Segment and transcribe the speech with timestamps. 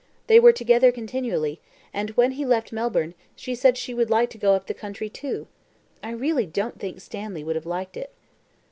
[0.25, 1.61] They were together continually,
[1.93, 5.11] and when he left Melbourne, she said she would like to go up the country
[5.11, 5.45] too.
[6.01, 8.11] I really don't think Stanley would have liked it."